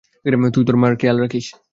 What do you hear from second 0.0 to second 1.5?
তাই, তুই তোর মার খেয়াল রাখি।